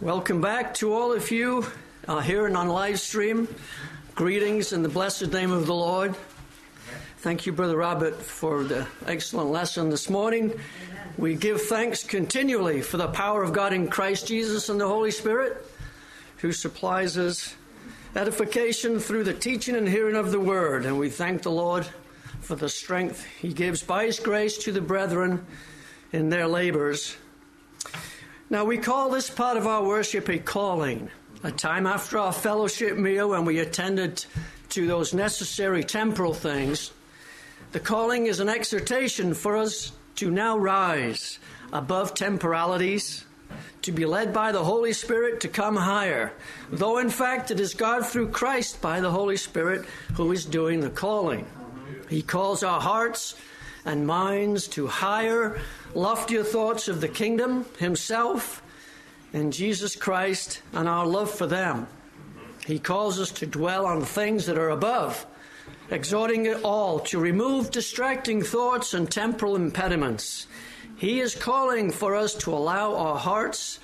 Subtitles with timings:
[0.00, 1.66] Welcome back to all of you
[2.08, 3.46] uh, here and on live stream.
[4.14, 6.16] Greetings in the blessed name of the Lord.
[7.18, 10.58] Thank you, Brother Robert, for the excellent lesson this morning.
[11.18, 15.10] We give thanks continually for the power of God in Christ Jesus and the Holy
[15.10, 15.66] Spirit,
[16.38, 17.54] who supplies us
[18.16, 20.86] edification through the teaching and hearing of the Word.
[20.86, 21.86] And we thank the Lord
[22.40, 25.44] for the strength He gives by His grace to the brethren
[26.10, 27.18] in their labors
[28.50, 31.08] now, we call this part of our worship a calling,
[31.44, 34.24] a time after our fellowship meal when we attended
[34.70, 36.90] to those necessary temporal things.
[37.70, 41.38] The calling is an exhortation for us to now rise
[41.72, 43.24] above temporalities,
[43.82, 46.32] to be led by the Holy Spirit to come higher,
[46.72, 50.80] though in fact it is God through Christ by the Holy Spirit who is doing
[50.80, 51.46] the calling.
[52.08, 53.36] He calls our hearts
[53.84, 55.60] and minds to higher,
[55.94, 58.62] loftier thoughts of the kingdom, Himself,
[59.32, 61.86] and Jesus Christ, and our love for them.
[62.66, 65.26] He calls us to dwell on things that are above,
[65.90, 70.46] exhorting it all to remove distracting thoughts and temporal impediments.
[70.96, 73.78] He is calling for us to allow our hearts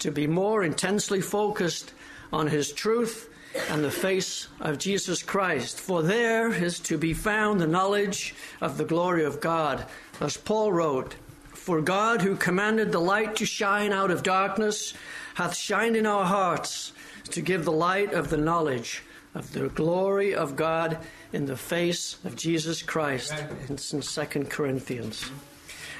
[0.00, 1.92] to be more intensely focused
[2.32, 3.29] on His truth
[3.68, 5.80] and the face of Jesus Christ.
[5.80, 9.86] For there is to be found the knowledge of the glory of God.
[10.20, 11.16] As Paul wrote,
[11.48, 14.94] For God, who commanded the light to shine out of darkness,
[15.34, 16.92] hath shined in our hearts
[17.30, 19.02] to give the light of the knowledge
[19.34, 20.98] of the glory of God
[21.32, 23.32] in the face of Jesus Christ.
[23.68, 25.30] It's in 2 Corinthians.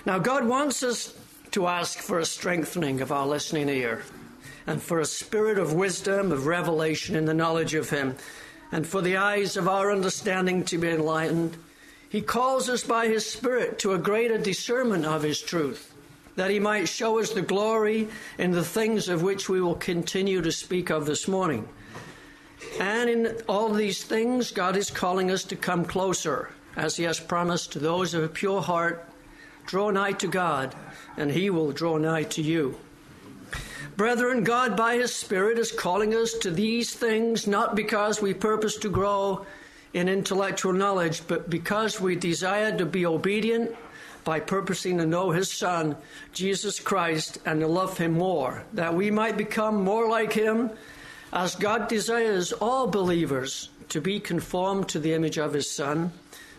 [0.04, 1.14] Now, God wants us
[1.52, 4.02] to ask for a strengthening of our listening ear
[4.66, 8.16] and for a spirit of wisdom, of revelation in the knowledge of Him,
[8.72, 11.56] and for the eyes of our understanding to be enlightened.
[12.08, 15.94] He calls us by His Spirit to a greater discernment of His truth,
[16.36, 20.42] that He might show us the glory in the things of which we will continue
[20.42, 21.68] to speak of this morning.
[22.78, 27.18] And in all these things, God is calling us to come closer, as He has
[27.18, 29.08] promised to those of a pure heart.
[29.66, 30.74] Draw nigh to God,
[31.16, 32.76] and He will draw nigh to you.
[34.00, 38.76] Brethren, God by His Spirit is calling us to these things not because we purpose
[38.76, 39.44] to grow
[39.92, 43.76] in intellectual knowledge, but because we desire to be obedient
[44.24, 45.96] by purposing to know His Son,
[46.32, 50.70] Jesus Christ, and to love Him more, that we might become more like Him,
[51.30, 56.10] as God desires all believers to be conformed to the image of His Son.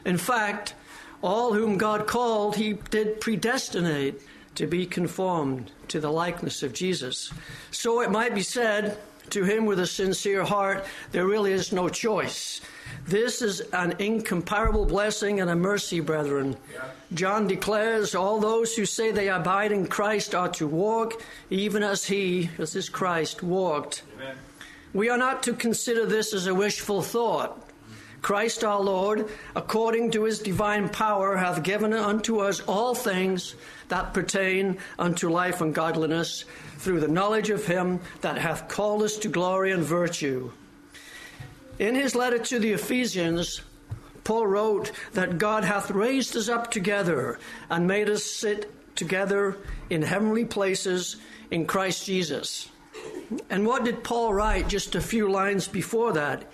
[0.05, 0.75] In fact,
[1.23, 4.21] all whom God called, He did predestinate
[4.55, 7.31] to be conformed to the likeness of Jesus.
[7.71, 8.97] So it might be said
[9.29, 12.61] to him with a sincere heart, there really is no choice.
[13.07, 16.57] This is an incomparable blessing and a mercy, brethren.
[17.13, 22.05] John declares all those who say they abide in Christ are to walk even as
[22.05, 24.03] he, as is Christ, walked.
[24.15, 24.35] Amen.
[24.93, 27.70] We are not to consider this as a wishful thought.
[28.21, 33.55] Christ our Lord, according to his divine power, hath given unto us all things
[33.87, 36.45] that pertain unto life and godliness
[36.77, 40.51] through the knowledge of him that hath called us to glory and virtue.
[41.79, 43.61] In his letter to the Ephesians,
[44.23, 47.39] Paul wrote that God hath raised us up together
[47.69, 49.57] and made us sit together
[49.89, 51.17] in heavenly places
[51.49, 52.69] in Christ Jesus.
[53.49, 56.51] And what did Paul write just a few lines before that?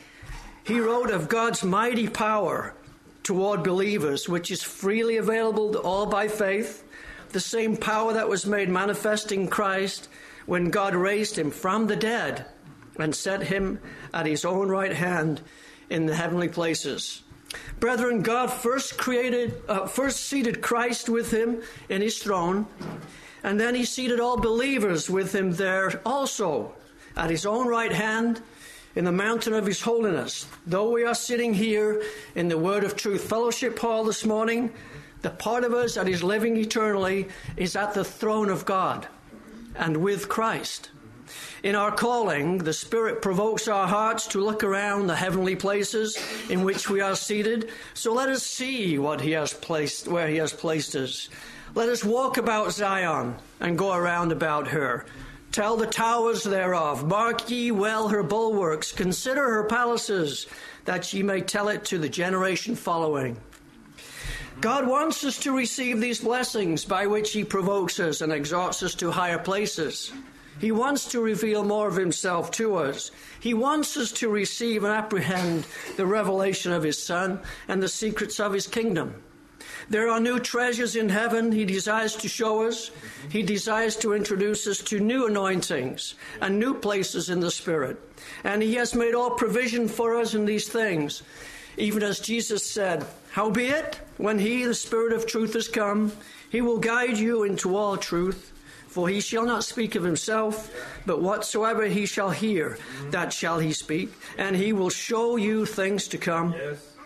[0.68, 2.74] He wrote of God's mighty power
[3.24, 6.84] toward believers, which is freely available to all by faith,
[7.30, 10.10] the same power that was made manifest in Christ
[10.46, 12.48] when God raised him from the dead
[13.00, 13.80] and set him
[14.14, 15.40] at his own right hand
[15.90, 17.22] in the heavenly places.
[17.80, 22.68] Brethren, God first created, uh, first seated Christ with him in his throne,
[23.42, 26.76] and then he seated all believers with him there also
[27.16, 28.42] at his own right hand
[28.98, 30.48] in the mountain of His holiness.
[30.66, 32.02] Though we are sitting here
[32.34, 34.74] in the Word of Truth Fellowship Hall this morning,
[35.22, 39.08] the part of us that is living eternally is at the throne of God
[39.76, 40.90] and with Christ.
[41.62, 46.18] In our calling, the Spirit provokes our hearts to look around the heavenly places
[46.50, 47.70] in which we are seated.
[47.94, 51.30] So let us see what He has placed, where He has placed us.
[51.76, 55.06] Let us walk about Zion and go around about her.
[55.52, 60.48] Tell the towers thereof, mark ye well her bulwarks, consider her palaces,
[60.86, 63.38] that ye may tell it to the generation following.
[64.62, 68.96] God wants us to receive these blessings by which He provokes us and exalts us
[68.96, 70.12] to higher places.
[70.60, 73.12] He wants to reveal more of Himself to us.
[73.40, 78.40] He wants us to receive and apprehend the revelation of His Son and the secrets
[78.40, 79.22] of His kingdom.
[79.90, 82.92] There are new treasures in heaven he desires to show us.
[83.30, 87.98] He desires to introduce us to new anointings and new places in the Spirit.
[88.44, 91.24] And he has made all provision for us in these things.
[91.78, 96.12] Even as Jesus said, Howbeit, when he, the Spirit of truth, is come,
[96.50, 98.54] he will guide you into all truth.
[98.88, 100.74] For he shall not speak of himself,
[101.06, 102.80] but whatsoever he shall hear,
[103.12, 106.54] that shall he speak, and he will show you things to come.
[106.54, 106.97] Yes.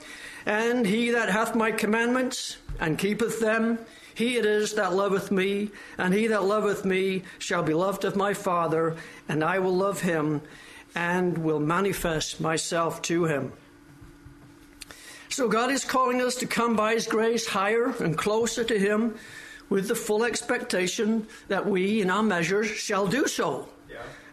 [0.46, 3.80] And he that hath my commandments and keepeth them,
[4.14, 8.16] he it is that loveth me, and he that loveth me shall be loved of
[8.16, 8.96] my Father,
[9.30, 10.42] and I will love him,
[10.96, 13.54] and will manifest myself to him.
[15.30, 19.16] So God is calling us to come by his grace higher and closer to him
[19.70, 23.70] with the full expectation that we, in our measures, shall do so.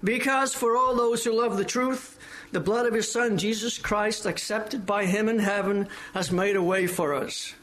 [0.03, 2.19] Because for all those who love the truth,
[2.53, 6.63] the blood of his Son, Jesus Christ, accepted by him in heaven, has made a
[6.63, 7.55] way for us.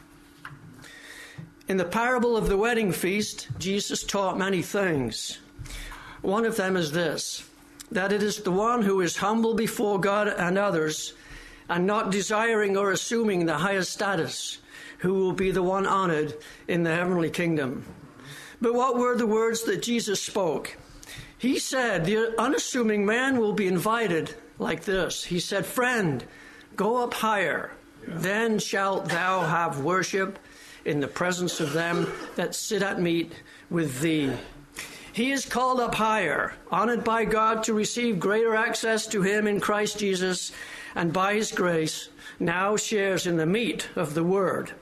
[1.67, 5.39] In the parable of the wedding feast, Jesus taught many things.
[6.21, 7.49] One of them is this
[7.91, 11.13] that it is the one who is humble before God and others,
[11.69, 14.57] and not desiring or assuming the highest status,
[14.99, 16.35] who will be the one honored
[16.67, 17.85] in the heavenly kingdom.
[18.59, 20.77] But what were the words that Jesus spoke?
[21.37, 25.25] He said, The unassuming man will be invited like this.
[25.25, 26.23] He said, Friend,
[26.75, 27.71] go up higher,
[28.07, 30.39] then shalt thou have worship
[30.85, 33.33] in the presence of them that sit at meat
[33.69, 34.31] with thee.
[35.11, 39.59] He is called up higher, honored by God to receive greater access to Him in
[39.59, 40.51] Christ Jesus,
[40.93, 42.09] and by His grace
[42.39, 44.73] now shares in the meat of the Word.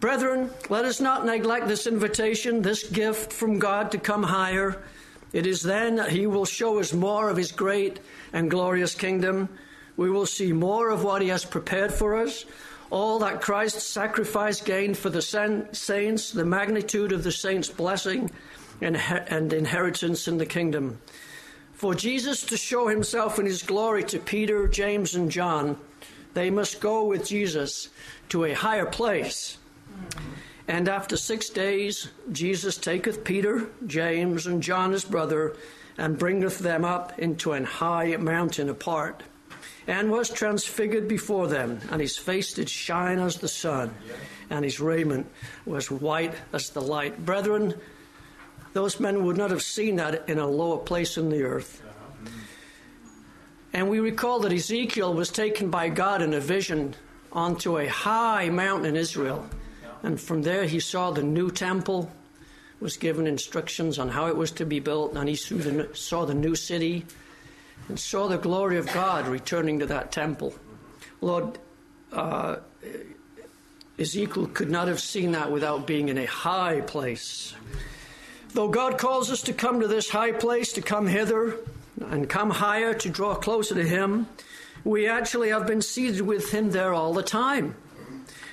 [0.00, 4.82] Brethren, let us not neglect this invitation, this gift from God to come higher.
[5.32, 8.00] It is then that He will show us more of His great
[8.32, 9.48] and glorious kingdom.
[9.96, 12.44] We will see more of what He has prepared for us,
[12.90, 18.30] all that Christ's sacrifice gained for the saints, the magnitude of the saints' blessing
[18.80, 21.00] and inheritance in the kingdom.
[21.72, 25.78] For Jesus to show Himself in His glory to Peter, James, and John,
[26.34, 27.88] they must go with Jesus
[28.28, 29.58] to a higher place.
[30.68, 35.56] And after six days, Jesus taketh Peter, James, and John his brother,
[35.96, 39.22] and bringeth them up into an high mountain apart,
[39.86, 43.94] and was transfigured before them, and his face did shine as the sun,
[44.50, 45.26] and his raiment
[45.64, 47.24] was white as the light.
[47.24, 47.74] Brethren,
[48.72, 51.82] those men would not have seen that in a lower place in the earth.
[53.72, 56.94] And we recall that Ezekiel was taken by God in a vision
[57.30, 59.48] onto a high mountain in Israel.
[60.06, 62.08] And from there he saw the new temple,
[62.78, 66.54] was given instructions on how it was to be built, and he saw the new
[66.54, 67.04] city
[67.88, 70.54] and saw the glory of God returning to that temple.
[71.20, 71.58] Lord,
[72.12, 72.58] uh,
[73.98, 77.54] Ezekiel could not have seen that without being in a high place.
[78.54, 81.56] Though God calls us to come to this high place, to come hither
[82.00, 84.28] and come higher, to draw closer to Him,
[84.84, 87.74] we actually have been seated with Him there all the time.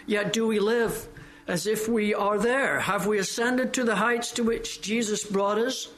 [0.07, 1.07] Yet do we live
[1.47, 2.79] as if we are there?
[2.81, 5.89] Have we ascended to the heights to which Jesus brought us?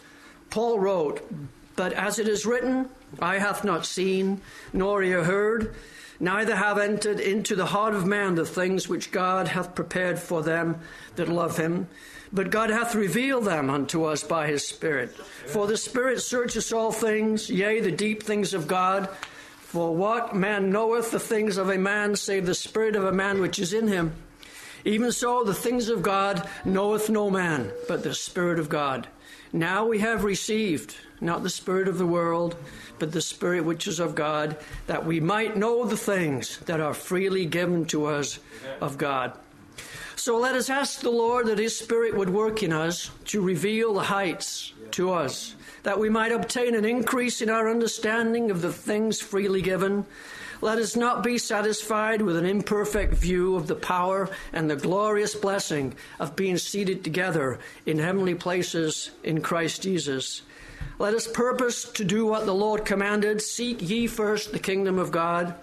[0.50, 1.22] Paul wrote,
[1.76, 2.90] But as it is written,
[3.20, 4.42] Eye hath not seen,
[4.74, 5.76] nor ear heard,
[6.20, 10.42] neither have entered into the heart of man the things which God hath prepared for
[10.42, 10.80] them
[11.16, 11.88] that love him.
[12.34, 15.16] But God hath revealed them unto us by his Spirit.
[15.48, 19.10] For the Spirit searcheth all things, yea, the deep things of God.
[19.60, 23.40] For what man knoweth the things of a man, save the Spirit of a man
[23.40, 24.14] which is in him?
[24.86, 29.08] Even so, the things of God knoweth no man, but the Spirit of God.
[29.52, 32.56] Now we have received not the Spirit of the world,
[33.00, 36.94] but the Spirit which is of God, that we might know the things that are
[36.94, 38.40] freely given to us
[38.80, 39.34] of God.
[40.16, 43.94] So let us ask the Lord that His Spirit would work in us to reveal
[43.94, 48.72] the heights to us, that we might obtain an increase in our understanding of the
[48.72, 50.06] things freely given
[50.62, 55.36] let us not be satisfied with an imperfect view of the power and the glorious
[55.36, 60.42] blessing of being seated together in heavenly places in Christ Jesus.
[60.98, 65.12] Let us purpose to do what the Lord commanded Seek ye first the kingdom of
[65.12, 65.54] God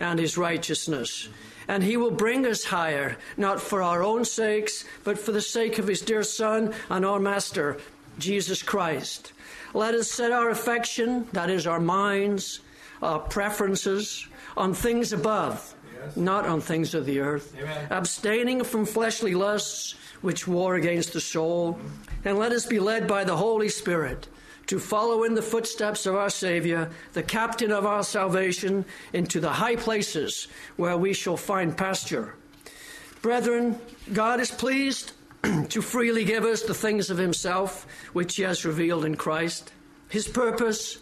[0.00, 1.28] and his righteousness.
[1.68, 5.78] And he will bring us higher, not for our own sakes, but for the sake
[5.78, 7.76] of his dear Son and our Master,
[8.18, 9.32] Jesus Christ.
[9.72, 12.60] Let us set our affection, that is, our minds,
[13.00, 14.26] our preferences,
[14.56, 16.16] on things above, yes.
[16.16, 17.86] not on things of the earth, Amen.
[17.90, 21.78] abstaining from fleshly lusts which war against the soul,
[22.24, 24.28] and let us be led by the Holy Spirit
[24.66, 29.50] to follow in the footsteps of our Savior, the captain of our salvation, into the
[29.50, 32.36] high places where we shall find pasture.
[33.20, 33.80] Brethren,
[34.12, 35.12] God is pleased
[35.70, 39.72] to freely give us the things of Himself which He has revealed in Christ.
[40.08, 40.98] His purpose,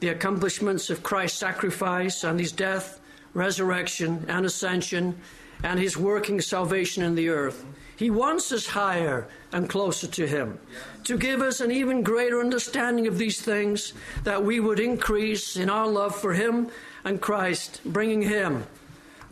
[0.00, 3.00] the accomplishments of Christ's sacrifice and His death,
[3.34, 5.16] resurrection, and ascension,
[5.62, 7.64] and His working salvation in the earth.
[7.96, 10.58] He wants us higher and closer to Him,
[11.04, 15.70] to give us an even greater understanding of these things, that we would increase in
[15.70, 16.68] our love for Him
[17.04, 18.66] and Christ, bringing Him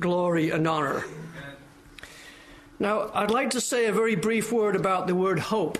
[0.00, 1.04] glory and honor.
[2.78, 5.78] Now, I'd like to say a very brief word about the word hope.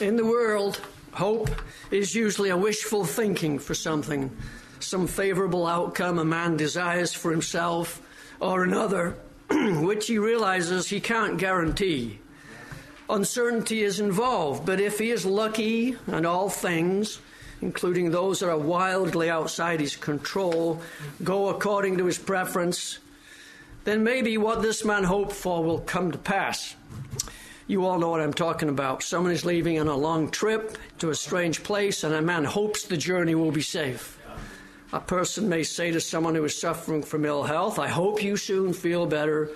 [0.00, 0.80] In the world,
[1.12, 1.50] hope
[1.90, 4.34] is usually a wishful thinking for something,
[4.78, 8.00] some favorable outcome a man desires for himself
[8.40, 9.16] or another,
[9.50, 12.18] which he realizes he can't guarantee.
[13.08, 17.20] Uncertainty is involved, but if he is lucky and all things,
[17.60, 20.80] including those that are wildly outside his control,
[21.22, 22.98] go according to his preference,
[23.84, 26.76] then maybe what this man hoped for will come to pass.
[27.70, 29.00] You all know what I'm talking about.
[29.00, 32.82] Someone is leaving on a long trip to a strange place, and a man hopes
[32.82, 34.18] the journey will be safe.
[34.92, 38.36] A person may say to someone who is suffering from ill health, I hope you
[38.36, 39.50] soon feel better,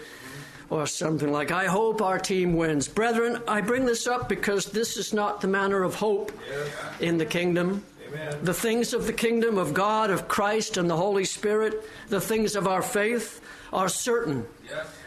[0.70, 2.86] or something like, I hope our team wins.
[2.86, 6.30] Brethren, I bring this up because this is not the manner of hope
[7.00, 7.82] in the kingdom.
[8.42, 12.54] The things of the kingdom of God, of Christ, and the Holy Spirit, the things
[12.54, 13.40] of our faith,
[13.72, 14.46] are certain.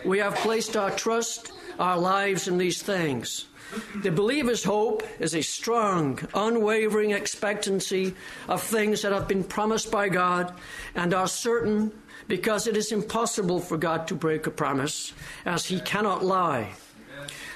[0.03, 3.47] We have placed our trust, our lives in these things.
[4.01, 8.15] The believer's hope is a strong, unwavering expectancy
[8.47, 10.53] of things that have been promised by God
[10.95, 11.91] and are certain
[12.27, 15.13] because it is impossible for God to break a promise,
[15.45, 16.73] as He cannot lie.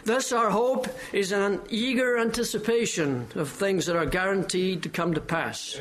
[0.04, 5.22] Thus, our hope is an eager anticipation of things that are guaranteed to come to
[5.22, 5.80] pass.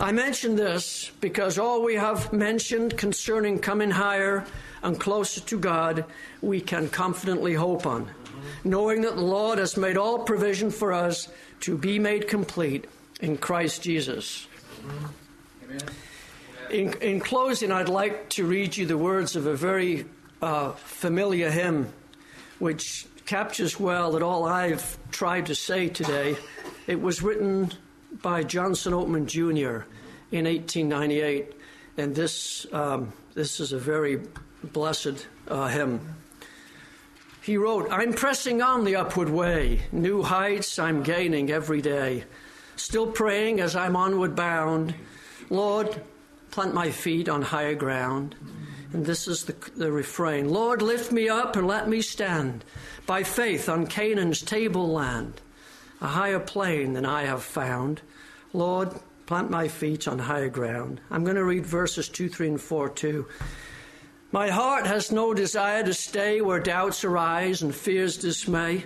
[0.00, 4.44] I mention this because all we have mentioned concerning coming higher
[4.84, 6.04] and closer to God,
[6.42, 8.08] we can confidently hope on,
[8.62, 11.28] knowing that the Lord has made all provision for us
[11.60, 12.84] to be made complete
[13.20, 14.46] in Christ Jesus.
[16.70, 20.04] In, in closing, I'd like to read you the words of a very
[20.42, 21.90] uh, familiar hymn,
[22.58, 26.36] which captures well that all I've tried to say today.
[26.86, 27.72] It was written
[28.20, 29.86] by Johnson Oatman Jr.
[30.30, 31.54] in 1898,
[31.96, 34.20] and this um, this is a very
[34.72, 36.16] blessed uh, hymn.
[37.42, 42.24] He wrote, "I'm pressing on the upward way, new heights I'm gaining every day,
[42.76, 44.94] still praying as I'm onward bound,
[45.50, 46.00] Lord,
[46.50, 48.34] plant my feet on higher ground."
[48.94, 52.64] And this is the, the refrain Lord, lift me up and let me stand
[53.06, 55.40] by faith on Canaan's tableland,
[56.00, 58.00] a higher plane than I have found.
[58.52, 58.90] Lord,
[59.26, 61.00] plant my feet on higher ground.
[61.10, 63.26] I'm going to read verses 2, 3, and 4 too.
[64.34, 68.82] My heart has no desire to stay where doubts arise and fears dismay.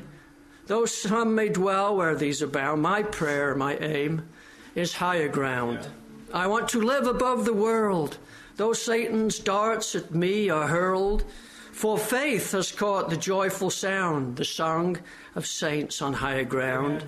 [0.66, 4.28] Though some may dwell where these abound, my prayer, my aim,
[4.74, 5.88] is higher ground.
[6.34, 8.18] I want to live above the world,
[8.56, 11.24] though Satan's darts at me are hurled.
[11.72, 14.98] For faith has caught the joyful sound, the song
[15.34, 17.06] of saints on higher ground.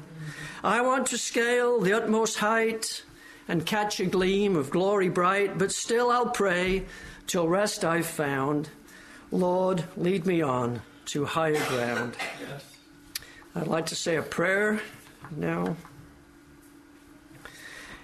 [0.65, 3.03] I want to scale the utmost height
[3.49, 6.87] and catch a gleam of glory bright, but still I'll pray
[7.31, 8.69] till rest I've found.
[9.31, 12.17] Lord, lead me on to higher ground.
[12.41, 12.77] Yes.
[13.55, 14.81] I'd like to say a prayer
[15.37, 15.77] now.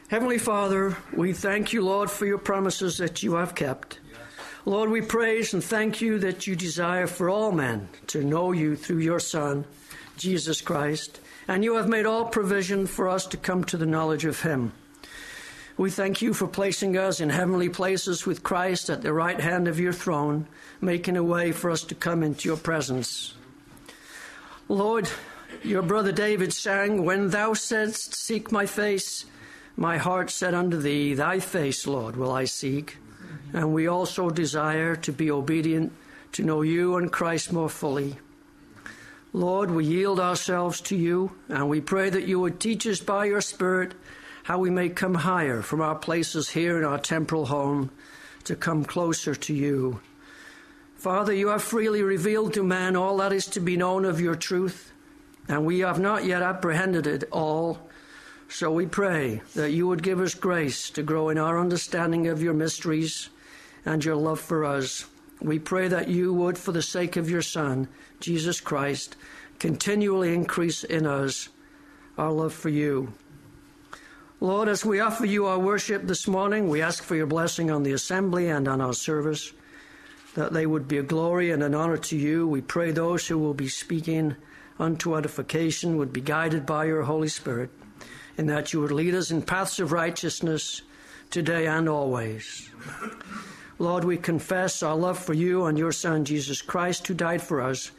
[0.06, 3.99] Heavenly Father, we thank you, Lord, for your promises that you have kept.
[4.09, 4.21] Yes.
[4.64, 8.76] Lord, we praise and thank you that you desire for all men to know you
[8.76, 9.64] through your Son,
[10.16, 11.18] Jesus Christ,
[11.49, 14.71] and you have made all provision for us to come to the knowledge of him.
[15.78, 19.68] We thank you for placing us in heavenly places with Christ at the right hand
[19.68, 20.47] of your throne,
[20.80, 23.35] making a way for us to come into your presence.
[24.71, 25.06] Lord,
[25.62, 29.26] your brother David sang, When thou saidst, Seek my face,
[29.76, 32.97] my heart said unto thee, Thy face, Lord, will I seek.
[33.52, 35.92] And we also desire to be obedient,
[36.33, 38.16] to know you and Christ more fully.
[39.35, 43.26] Lord, we yield ourselves to you, and we pray that you would teach us by
[43.26, 43.92] your Spirit
[44.46, 47.90] how we may come higher from our places here in our temporal home
[48.44, 50.00] to come closer to you.
[50.94, 54.36] Father, you have freely revealed to man all that is to be known of your
[54.36, 54.92] truth,
[55.48, 57.90] and we have not yet apprehended it all.
[58.48, 62.40] So we pray that you would give us grace to grow in our understanding of
[62.40, 63.30] your mysteries
[63.84, 65.06] and your love for us.
[65.40, 67.88] We pray that you would, for the sake of your Son,
[68.20, 69.16] Jesus Christ,
[69.58, 71.48] continually increase in us
[72.16, 73.12] our love for you.
[74.40, 77.82] Lord, as we offer you our worship this morning, we ask for your blessing on
[77.82, 79.52] the assembly and on our service.
[80.36, 82.46] that they would be a glory and an honor to you.
[82.46, 84.36] We pray those who will be speaking
[84.78, 87.70] unto edification would be guided by your Holy Spirit,
[88.36, 90.82] and that you would lead us in paths of righteousness
[91.30, 92.70] today and always.
[93.78, 97.62] Lord, we confess our love for you and your Son, Jesus Christ, who died for
[97.62, 97.90] us,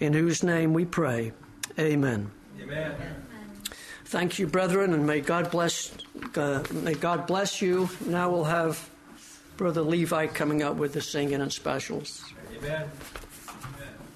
[0.00, 1.32] in whose name we pray.
[1.78, 2.30] Amen.
[2.60, 2.94] Amen.
[4.04, 5.92] Thank you, brethren, and may God bless.
[6.36, 7.88] Uh, may God bless you.
[8.06, 8.88] Now we'll have
[9.56, 12.24] Brother Levi coming up with the singing and specials.
[12.58, 12.90] Amen.